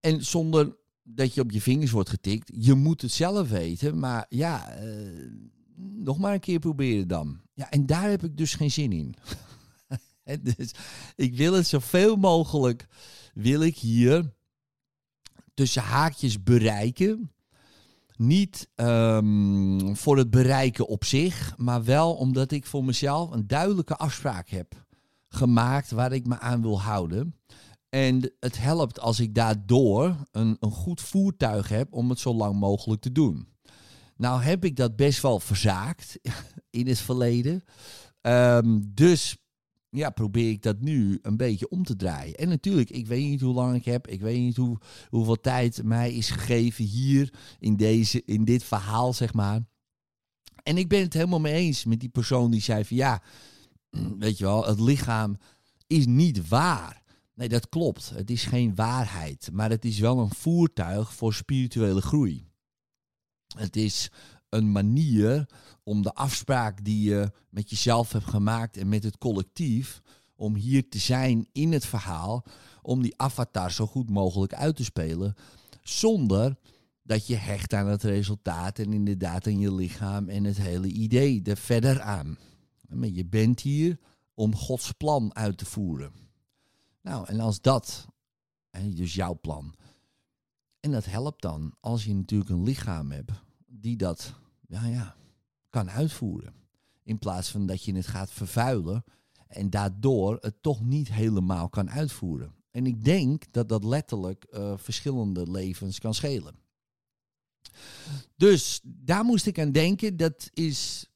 en 0.00 0.24
zonder 0.24 0.76
dat 1.02 1.34
je 1.34 1.40
op 1.40 1.50
je 1.50 1.60
vingers 1.60 1.90
wordt 1.90 2.08
getikt. 2.08 2.50
Je 2.54 2.74
moet 2.74 3.02
het 3.02 3.12
zelf 3.12 3.48
weten. 3.48 3.98
Maar 3.98 4.26
ja, 4.28 4.70
eh, 4.70 5.30
nog 5.76 6.18
maar 6.18 6.32
een 6.32 6.40
keer 6.40 6.58
proberen 6.58 7.08
dan. 7.08 7.40
Ja, 7.54 7.70
en 7.70 7.86
daar 7.86 8.10
heb 8.10 8.24
ik 8.24 8.36
dus 8.36 8.54
geen 8.54 8.70
zin 8.70 8.92
in. 8.92 9.14
dus 10.56 10.70
ik 11.16 11.36
wil 11.36 11.52
het 11.52 11.66
zoveel 11.66 12.16
mogelijk, 12.16 12.86
wil 13.34 13.60
ik 13.60 13.76
hier 13.76 14.34
tussen 15.54 15.82
haakjes 15.82 16.42
bereiken. 16.42 17.33
Niet 18.16 18.68
um, 18.74 19.96
voor 19.96 20.16
het 20.16 20.30
bereiken 20.30 20.86
op 20.86 21.04
zich, 21.04 21.54
maar 21.56 21.84
wel 21.84 22.14
omdat 22.14 22.50
ik 22.50 22.66
voor 22.66 22.84
mezelf 22.84 23.30
een 23.30 23.46
duidelijke 23.46 23.96
afspraak 23.96 24.48
heb 24.48 24.84
gemaakt 25.28 25.90
waar 25.90 26.12
ik 26.12 26.26
me 26.26 26.38
aan 26.38 26.62
wil 26.62 26.80
houden. 26.80 27.34
En 27.88 28.34
het 28.40 28.58
helpt 28.58 29.00
als 29.00 29.20
ik 29.20 29.34
daardoor 29.34 30.16
een, 30.30 30.56
een 30.60 30.70
goed 30.70 31.00
voertuig 31.00 31.68
heb 31.68 31.92
om 31.92 32.08
het 32.10 32.18
zo 32.18 32.34
lang 32.34 32.58
mogelijk 32.58 33.00
te 33.00 33.12
doen. 33.12 33.48
Nou 34.16 34.42
heb 34.42 34.64
ik 34.64 34.76
dat 34.76 34.96
best 34.96 35.22
wel 35.22 35.40
verzaakt 35.40 36.18
in 36.70 36.86
het 36.86 36.98
verleden. 36.98 37.62
Um, 38.20 38.90
dus 38.94 39.36
ja, 39.94 40.10
probeer 40.10 40.50
ik 40.50 40.62
dat 40.62 40.80
nu 40.80 41.18
een 41.22 41.36
beetje 41.36 41.68
om 41.68 41.84
te 41.84 41.96
draaien. 41.96 42.34
En 42.34 42.48
natuurlijk, 42.48 42.90
ik 42.90 43.06
weet 43.06 43.28
niet 43.28 43.40
hoe 43.40 43.54
lang 43.54 43.76
ik 43.76 43.84
heb. 43.84 44.06
Ik 44.08 44.20
weet 44.20 44.38
niet 44.38 44.56
hoe, 44.56 44.78
hoeveel 45.08 45.40
tijd 45.40 45.82
mij 45.82 46.12
is 46.12 46.30
gegeven 46.30 46.84
hier 46.84 47.34
in, 47.58 47.76
deze, 47.76 48.22
in 48.24 48.44
dit 48.44 48.64
verhaal, 48.64 49.12
zeg 49.12 49.34
maar. 49.34 49.60
En 50.62 50.78
ik 50.78 50.88
ben 50.88 51.00
het 51.00 51.12
helemaal 51.12 51.40
mee 51.40 51.54
eens 51.54 51.84
met 51.84 52.00
die 52.00 52.08
persoon 52.08 52.50
die 52.50 52.60
zei 52.60 52.84
van 52.84 52.96
ja, 52.96 53.22
weet 54.18 54.38
je 54.38 54.44
wel, 54.44 54.66
het 54.66 54.80
lichaam 54.80 55.36
is 55.86 56.06
niet 56.06 56.48
waar. 56.48 57.02
Nee, 57.34 57.48
dat 57.48 57.68
klopt. 57.68 58.10
Het 58.10 58.30
is 58.30 58.44
geen 58.44 58.74
waarheid. 58.74 59.48
Maar 59.52 59.70
het 59.70 59.84
is 59.84 59.98
wel 59.98 60.18
een 60.18 60.34
voertuig 60.34 61.14
voor 61.14 61.34
spirituele 61.34 62.00
groei. 62.00 62.48
Het 63.56 63.76
is 63.76 64.10
een 64.54 64.72
manier 64.72 65.48
om 65.82 66.02
de 66.02 66.14
afspraak 66.14 66.84
die 66.84 67.10
je 67.10 67.32
met 67.48 67.70
jezelf 67.70 68.12
hebt 68.12 68.24
gemaakt 68.24 68.76
en 68.76 68.88
met 68.88 69.04
het 69.04 69.18
collectief, 69.18 70.02
om 70.36 70.54
hier 70.54 70.88
te 70.88 70.98
zijn 70.98 71.48
in 71.52 71.72
het 71.72 71.86
verhaal, 71.86 72.44
om 72.82 73.02
die 73.02 73.14
avatar 73.16 73.72
zo 73.72 73.86
goed 73.86 74.10
mogelijk 74.10 74.54
uit 74.54 74.76
te 74.76 74.84
spelen, 74.84 75.34
zonder 75.82 76.56
dat 77.02 77.26
je 77.26 77.36
hecht 77.36 77.72
aan 77.72 77.86
het 77.86 78.02
resultaat 78.02 78.78
en 78.78 78.92
inderdaad 78.92 79.46
aan 79.46 79.58
je 79.58 79.74
lichaam 79.74 80.28
en 80.28 80.44
het 80.44 80.56
hele 80.56 80.86
idee 80.88 81.42
er 81.42 81.56
verder 81.56 82.00
aan. 82.00 82.38
Maar 82.88 83.08
je 83.08 83.26
bent 83.26 83.60
hier 83.60 83.98
om 84.34 84.56
Gods 84.56 84.92
plan 84.92 85.34
uit 85.34 85.58
te 85.58 85.64
voeren. 85.64 86.12
Nou, 87.02 87.26
en 87.26 87.40
als 87.40 87.60
dat, 87.60 88.06
dus 88.94 89.14
jouw 89.14 89.38
plan, 89.40 89.74
en 90.80 90.90
dat 90.90 91.04
helpt 91.04 91.42
dan 91.42 91.74
als 91.80 92.04
je 92.04 92.14
natuurlijk 92.14 92.50
een 92.50 92.62
lichaam 92.62 93.10
hebt 93.10 93.32
die 93.66 93.96
dat 93.96 94.34
ja, 94.74 94.86
ja, 94.86 95.16
kan 95.68 95.90
uitvoeren. 95.90 96.54
In 97.02 97.18
plaats 97.18 97.50
van 97.50 97.66
dat 97.66 97.84
je 97.84 97.94
het 97.94 98.06
gaat 98.06 98.30
vervuilen 98.30 99.04
en 99.46 99.70
daardoor 99.70 100.38
het 100.40 100.62
toch 100.62 100.84
niet 100.84 101.12
helemaal 101.12 101.68
kan 101.68 101.90
uitvoeren. 101.90 102.54
En 102.70 102.86
ik 102.86 103.04
denk 103.04 103.44
dat 103.50 103.68
dat 103.68 103.84
letterlijk 103.84 104.46
uh, 104.50 104.72
verschillende 104.76 105.50
levens 105.50 105.98
kan 105.98 106.14
schelen. 106.14 106.54
Dus 108.36 108.80
daar 108.82 109.24
moest 109.24 109.46
ik 109.46 109.58
aan 109.58 109.72
denken. 109.72 110.16
Dat 110.16 110.50
is, 110.52 111.10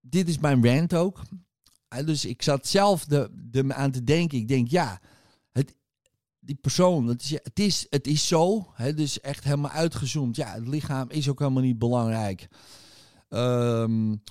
dit 0.00 0.28
is 0.28 0.38
mijn 0.38 0.64
rant 0.64 0.94
ook. 0.94 1.22
Uh, 1.94 2.06
dus 2.06 2.24
ik 2.24 2.42
zat 2.42 2.66
zelf 2.66 3.04
de, 3.04 3.30
de, 3.50 3.74
aan 3.74 3.90
te 3.90 4.04
denken. 4.04 4.38
Ik 4.38 4.48
denk, 4.48 4.68
ja, 4.68 5.00
die 6.46 6.56
persoon, 6.56 7.06
het 7.06 7.22
is, 7.22 7.30
het 7.30 7.58
is, 7.58 7.86
het 7.90 8.06
is 8.06 8.26
zo. 8.26 8.72
Hè, 8.74 8.94
dus 8.94 9.20
echt 9.20 9.44
helemaal 9.44 9.70
uitgezoomd. 9.70 10.36
Ja, 10.36 10.54
het 10.54 10.68
lichaam 10.68 11.10
is 11.10 11.28
ook 11.28 11.38
helemaal 11.38 11.62
niet 11.62 11.78
belangrijk. 11.78 12.48
Um, 13.28 14.22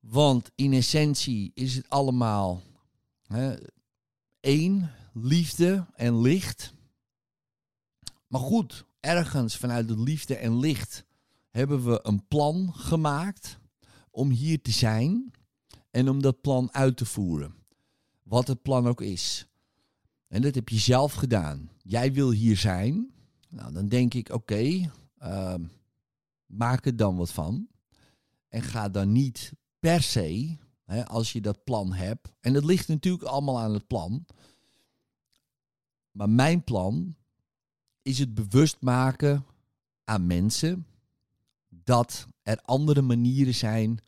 want 0.00 0.50
in 0.54 0.72
essentie 0.72 1.50
is 1.54 1.74
het 1.74 1.88
allemaal 1.88 2.62
hè, 3.26 3.56
één, 4.40 4.90
liefde 5.12 5.86
en 5.94 6.20
licht. 6.20 6.74
Maar 8.26 8.40
goed, 8.40 8.84
ergens 9.00 9.56
vanuit 9.56 9.88
de 9.88 10.00
liefde 10.00 10.36
en 10.36 10.58
licht 10.58 11.04
hebben 11.50 11.84
we 11.84 12.00
een 12.02 12.26
plan 12.28 12.72
gemaakt 12.74 13.58
om 14.10 14.30
hier 14.30 14.62
te 14.62 14.70
zijn 14.70 15.32
en 15.90 16.08
om 16.08 16.22
dat 16.22 16.40
plan 16.40 16.72
uit 16.72 16.96
te 16.96 17.04
voeren. 17.04 17.54
Wat 18.22 18.46
het 18.46 18.62
plan 18.62 18.86
ook 18.86 19.00
is. 19.00 19.46
En 20.32 20.42
dat 20.42 20.54
heb 20.54 20.68
je 20.68 20.78
zelf 20.78 21.12
gedaan. 21.12 21.70
Jij 21.82 22.12
wil 22.12 22.30
hier 22.30 22.56
zijn. 22.56 23.12
Nou, 23.48 23.72
dan 23.72 23.88
denk 23.88 24.14
ik, 24.14 24.28
oké, 24.28 24.90
uh, 25.22 25.54
maak 26.46 26.86
er 26.86 26.96
dan 26.96 27.16
wat 27.16 27.32
van. 27.32 27.68
En 28.48 28.62
ga 28.62 28.88
dan 28.88 29.12
niet 29.12 29.52
per 29.78 30.02
se, 30.02 30.56
hè, 30.84 31.06
als 31.06 31.32
je 31.32 31.40
dat 31.40 31.64
plan 31.64 31.92
hebt. 31.92 32.32
En 32.40 32.54
het 32.54 32.64
ligt 32.64 32.88
natuurlijk 32.88 33.24
allemaal 33.24 33.60
aan 33.60 33.72
het 33.72 33.86
plan. 33.86 34.26
Maar 36.10 36.30
mijn 36.30 36.64
plan 36.64 37.16
is 38.02 38.18
het 38.18 38.34
bewust 38.34 38.76
maken 38.80 39.44
aan 40.04 40.26
mensen 40.26 40.86
dat 41.68 42.26
er 42.42 42.60
andere 42.62 43.02
manieren 43.02 43.54
zijn 43.54 43.98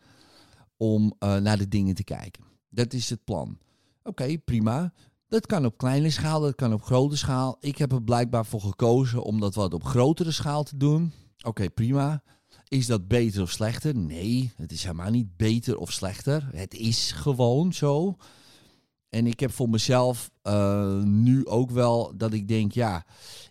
om 0.76 1.04
uh, 1.04 1.36
naar 1.36 1.58
de 1.58 1.68
dingen 1.68 1.94
te 1.94 2.04
kijken. 2.04 2.44
Dat 2.68 2.92
is 2.92 3.10
het 3.10 3.24
plan. 3.24 3.58
Oké, 4.02 4.38
prima. 4.38 4.92
Dat 5.34 5.46
kan 5.46 5.64
op 5.64 5.78
kleine 5.78 6.10
schaal, 6.10 6.40
dat 6.40 6.54
kan 6.54 6.72
op 6.72 6.82
grote 6.82 7.16
schaal. 7.16 7.56
Ik 7.60 7.78
heb 7.78 7.92
er 7.92 8.02
blijkbaar 8.02 8.46
voor 8.46 8.60
gekozen 8.60 9.22
om 9.22 9.40
dat 9.40 9.54
wat 9.54 9.74
op 9.74 9.84
grotere 9.84 10.30
schaal 10.30 10.62
te 10.62 10.76
doen. 10.76 11.12
Oké, 11.42 11.70
prima. 11.70 12.22
Is 12.68 12.86
dat 12.86 13.08
beter 13.08 13.42
of 13.42 13.50
slechter? 13.50 13.96
Nee, 13.96 14.52
het 14.56 14.72
is 14.72 14.82
helemaal 14.82 15.10
niet 15.10 15.36
beter 15.36 15.76
of 15.78 15.92
slechter. 15.92 16.48
Het 16.52 16.74
is 16.74 17.12
gewoon 17.12 17.72
zo. 17.72 18.16
En 19.08 19.26
ik 19.26 19.40
heb 19.40 19.52
voor 19.52 19.68
mezelf 19.68 20.30
uh, 20.42 21.02
nu 21.02 21.46
ook 21.46 21.70
wel 21.70 22.12
dat 22.16 22.32
ik 22.32 22.48
denk, 22.48 22.72
ja, 22.72 23.06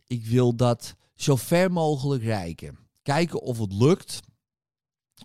ik 0.07 0.25
wil 0.25 0.55
dat 0.55 0.95
zo 1.15 1.35
ver 1.35 1.71
mogelijk 1.71 2.23
reiken. 2.23 2.77
Kijken 3.01 3.41
of 3.41 3.59
het 3.59 3.73
lukt 3.73 4.19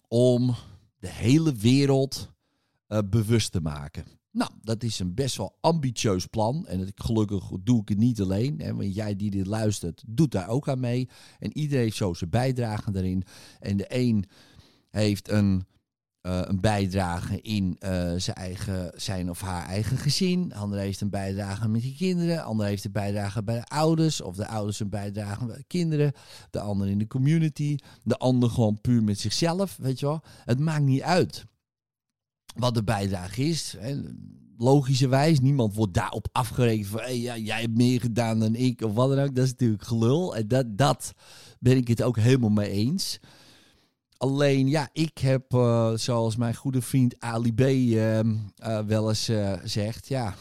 om 0.08 0.54
de 0.98 1.10
hele 1.10 1.54
wereld 1.54 2.32
uh, 2.88 2.98
bewust 3.10 3.52
te 3.52 3.60
maken. 3.60 4.17
Nou, 4.30 4.50
dat 4.62 4.82
is 4.82 4.98
een 4.98 5.14
best 5.14 5.36
wel 5.36 5.56
ambitieus 5.60 6.26
plan. 6.26 6.66
En 6.66 6.78
het, 6.78 6.92
gelukkig 6.94 7.50
doe 7.62 7.80
ik 7.80 7.88
het 7.88 7.98
niet 7.98 8.20
alleen. 8.20 8.60
Hè, 8.60 8.74
want 8.74 8.94
jij 8.94 9.16
die 9.16 9.30
dit 9.30 9.46
luistert, 9.46 10.02
doet 10.06 10.30
daar 10.30 10.48
ook 10.48 10.68
aan 10.68 10.80
mee. 10.80 11.08
En 11.38 11.56
iedereen 11.56 11.84
heeft 11.84 11.96
zo 11.96 12.14
zijn 12.14 12.30
bijdrage 12.30 12.90
daarin. 12.90 13.24
En 13.60 13.76
de 13.76 13.84
een 13.88 14.24
heeft 14.90 15.28
een, 15.28 15.66
uh, 16.22 16.40
een 16.44 16.60
bijdrage 16.60 17.40
in 17.40 17.76
uh, 17.80 18.12
zijn, 18.16 18.36
eigen, 18.36 18.92
zijn 18.94 19.30
of 19.30 19.40
haar 19.40 19.66
eigen 19.66 19.96
gezin. 19.96 20.48
De 20.48 20.54
ander 20.54 20.78
heeft 20.78 21.00
een 21.00 21.10
bijdrage 21.10 21.68
met 21.68 21.82
die 21.82 21.96
kinderen. 21.96 22.36
De 22.36 22.42
ander 22.42 22.66
heeft 22.66 22.84
een 22.84 22.92
bijdrage 22.92 23.42
bij 23.42 23.58
de 23.58 23.66
ouders. 23.66 24.20
Of 24.20 24.36
de 24.36 24.46
ouders 24.46 24.80
een 24.80 24.88
bijdrage 24.88 25.46
bij 25.46 25.56
de 25.56 25.64
kinderen. 25.66 26.12
De 26.50 26.60
ander 26.60 26.88
in 26.88 26.98
de 26.98 27.06
community. 27.06 27.76
De 28.02 28.16
ander 28.16 28.50
gewoon 28.50 28.80
puur 28.80 29.02
met 29.02 29.20
zichzelf. 29.20 29.76
Weet 29.76 30.00
je 30.00 30.06
wel. 30.06 30.22
Het 30.44 30.58
maakt 30.58 30.84
niet 30.84 31.02
uit 31.02 31.46
wat 32.56 32.74
de 32.74 32.84
bijdrage 32.84 33.42
is. 33.42 33.76
Logischerwijs, 34.56 35.40
niemand 35.40 35.74
wordt 35.74 35.94
daarop 35.94 36.28
afgerekend 36.32 36.86
van 36.86 37.00
hey, 37.00 37.18
ja, 37.18 37.36
jij 37.36 37.60
hebt 37.60 37.76
meer 37.76 38.00
gedaan 38.00 38.38
dan 38.38 38.54
ik 38.54 38.82
of 38.82 38.94
wat 38.94 39.08
dan 39.08 39.24
ook. 39.24 39.34
Dat 39.34 39.44
is 39.44 39.50
natuurlijk 39.50 39.84
gelul. 39.84 40.36
En 40.36 40.48
dat, 40.48 40.78
dat 40.78 41.12
ben 41.58 41.76
ik 41.76 41.88
het 41.88 42.02
ook 42.02 42.16
helemaal 42.16 42.50
mee 42.50 42.70
eens. 42.70 43.18
Alleen, 44.16 44.68
ja, 44.68 44.88
ik 44.92 45.18
heb, 45.18 45.54
uh, 45.54 45.92
zoals 45.94 46.36
mijn 46.36 46.54
goede 46.54 46.82
vriend 46.82 47.20
Ali 47.20 47.54
B. 47.54 47.60
Uh, 47.60 48.18
uh, 48.18 48.24
wel 48.86 49.08
eens 49.08 49.28
uh, 49.28 49.52
zegt, 49.64 50.08
ja, 50.08 50.34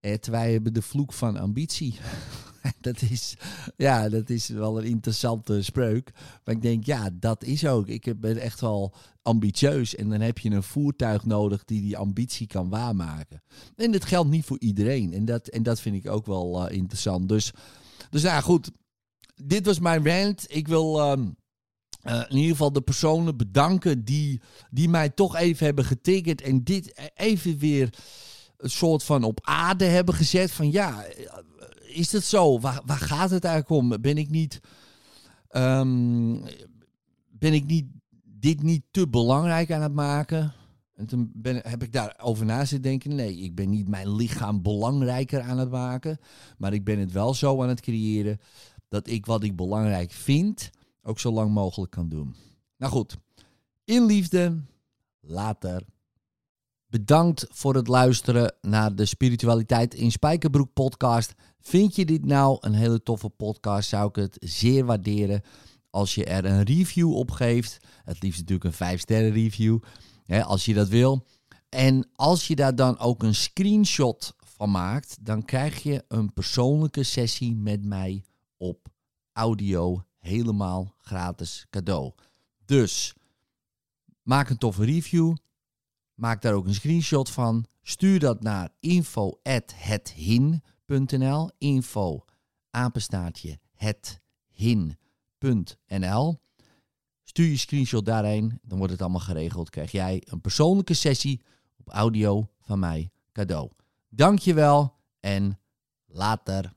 Ed, 0.00 0.26
wij 0.26 0.52
hebben 0.52 0.72
de 0.72 0.82
vloek 0.82 1.12
van 1.12 1.36
ambitie. 1.36 1.98
dat, 2.80 3.02
is, 3.02 3.36
ja, 3.76 4.08
dat 4.08 4.30
is 4.30 4.48
wel 4.48 4.78
een 4.78 4.86
interessante 4.86 5.62
spreuk. 5.62 6.10
Maar 6.44 6.54
ik 6.54 6.62
denk, 6.62 6.84
ja, 6.84 7.10
dat 7.12 7.44
is 7.44 7.66
ook. 7.66 7.86
Ik 7.86 8.20
ben 8.20 8.36
echt 8.36 8.60
wel 8.60 8.94
ambitieus. 9.22 9.94
En 9.94 10.08
dan 10.08 10.20
heb 10.20 10.38
je 10.38 10.50
een 10.50 10.62
voertuig 10.62 11.24
nodig 11.24 11.64
die 11.64 11.80
die 11.80 11.96
ambitie 11.96 12.46
kan 12.46 12.68
waarmaken. 12.68 13.42
En 13.76 13.92
dat 13.92 14.04
geldt 14.04 14.30
niet 14.30 14.44
voor 14.44 14.58
iedereen. 14.60 15.12
En 15.12 15.24
dat, 15.24 15.48
en 15.48 15.62
dat 15.62 15.80
vind 15.80 15.96
ik 15.96 16.10
ook 16.10 16.26
wel 16.26 16.70
uh, 16.70 16.76
interessant. 16.76 17.28
Dus, 17.28 17.52
dus 18.10 18.22
ja, 18.22 18.40
goed. 18.40 18.70
Dit 19.44 19.66
was 19.66 19.78
mijn 19.78 20.06
rant. 20.06 20.44
Ik 20.48 20.68
wil... 20.68 21.10
Um, 21.10 21.38
eh, 22.00 22.22
in 22.28 22.36
ieder 22.36 22.50
geval 22.50 22.72
de 22.72 22.80
personen 22.80 23.36
bedanken 23.36 24.04
die, 24.04 24.40
die 24.70 24.88
mij 24.88 25.08
toch 25.08 25.36
even 25.36 25.66
hebben 25.66 25.84
getiggerd 25.84 26.40
en 26.40 26.64
dit 26.64 26.92
e- 26.94 27.08
even 27.14 27.58
weer 27.58 27.90
een 28.60 28.70
soort 28.70 29.02
van 29.02 29.24
op 29.24 29.40
aarde 29.42 29.84
hebben 29.84 30.14
gezet. 30.14 30.50
Van 30.50 30.70
ja, 30.70 31.04
is 31.86 32.10
dat 32.10 32.22
zo? 32.22 32.60
Waar, 32.60 32.82
waar 32.84 32.96
gaat 32.96 33.30
het 33.30 33.44
eigenlijk 33.44 33.82
om? 33.82 34.00
Ben 34.00 34.18
ik 34.18 34.30
niet, 34.30 34.60
ehm, 35.48 36.34
ben 37.28 37.52
ik 37.52 37.66
niet 37.66 37.86
dit 38.24 38.62
niet 38.62 38.82
te 38.90 39.08
belangrijk 39.08 39.72
aan 39.72 39.82
het 39.82 39.94
maken? 39.94 40.52
En 40.94 41.06
toen 41.06 41.32
heb 41.44 41.82
ik 41.82 41.92
daarover 41.92 42.44
na 42.44 42.58
zitten 42.58 42.82
denken. 42.82 43.14
Nee, 43.14 43.36
ik 43.36 43.54
ben 43.54 43.70
niet 43.70 43.88
mijn 43.88 44.14
lichaam 44.14 44.62
belangrijker 44.62 45.40
aan 45.40 45.58
het 45.58 45.70
maken. 45.70 46.18
Maar 46.58 46.72
ik 46.72 46.84
ben 46.84 46.98
het 46.98 47.12
wel 47.12 47.34
zo 47.34 47.62
aan 47.62 47.68
het 47.68 47.80
creëren 47.80 48.38
dat 48.88 49.08
ik 49.08 49.26
wat 49.26 49.42
ik 49.42 49.56
belangrijk 49.56 50.10
vind 50.10 50.70
ook 51.02 51.18
zo 51.18 51.32
lang 51.32 51.52
mogelijk 51.52 51.90
kan 51.90 52.08
doen. 52.08 52.34
Nou 52.76 52.92
goed, 52.92 53.16
in 53.84 54.04
liefde, 54.04 54.60
later. 55.20 55.82
Bedankt 56.90 57.46
voor 57.50 57.74
het 57.74 57.88
luisteren 57.88 58.54
naar 58.60 58.94
de 58.94 59.04
Spiritualiteit 59.04 59.94
in 59.94 60.10
Spijkerbroek 60.10 60.72
podcast. 60.72 61.34
Vind 61.60 61.96
je 61.96 62.04
dit 62.04 62.24
nou 62.24 62.56
een 62.60 62.74
hele 62.74 63.02
toffe 63.02 63.28
podcast, 63.28 63.88
zou 63.88 64.08
ik 64.08 64.16
het 64.16 64.36
zeer 64.40 64.84
waarderen 64.84 65.42
als 65.90 66.14
je 66.14 66.24
er 66.24 66.44
een 66.44 66.62
review 66.62 67.14
op 67.14 67.30
geeft. 67.30 67.78
Het 68.04 68.22
liefst 68.22 68.38
natuurlijk 68.38 68.64
een 68.64 68.72
5 68.72 69.00
sterren 69.00 69.32
review, 69.32 69.78
hè, 70.24 70.44
als 70.44 70.64
je 70.64 70.74
dat 70.74 70.88
wil. 70.88 71.26
En 71.68 72.08
als 72.14 72.46
je 72.46 72.56
daar 72.56 72.74
dan 72.74 72.98
ook 72.98 73.22
een 73.22 73.34
screenshot 73.34 74.34
van 74.38 74.70
maakt, 74.70 75.16
dan 75.20 75.44
krijg 75.44 75.82
je 75.82 76.04
een 76.08 76.32
persoonlijke 76.32 77.02
sessie 77.02 77.56
met 77.56 77.84
mij 77.84 78.24
op 78.56 78.88
audio 79.32 80.04
helemaal 80.18 80.94
gratis 80.98 81.66
cadeau. 81.70 82.12
Dus 82.64 83.14
maak 84.22 84.50
een 84.50 84.58
toffe 84.58 84.84
review. 84.84 85.34
Maak 86.20 86.42
daar 86.42 86.54
ook 86.54 86.66
een 86.66 86.74
screenshot 86.74 87.30
van. 87.30 87.64
Stuur 87.82 88.18
dat 88.18 88.42
naar 88.42 88.70
info@hethin.nl. 88.80 91.50
Info 91.58 92.24
apenstaartje 92.70 93.58
hethin.nl. 93.74 94.98
Stuur 97.24 97.46
je 97.46 97.56
screenshot 97.56 98.04
daarheen, 98.04 98.58
dan 98.62 98.78
wordt 98.78 98.92
het 98.92 99.02
allemaal 99.02 99.20
geregeld. 99.20 99.70
Krijg 99.70 99.92
jij 99.92 100.22
een 100.24 100.40
persoonlijke 100.40 100.94
sessie 100.94 101.42
op 101.76 101.88
audio 101.88 102.48
van 102.60 102.78
mij 102.78 103.10
cadeau. 103.32 103.70
Dankjewel 104.08 104.96
en 105.20 105.60
later. 106.06 106.72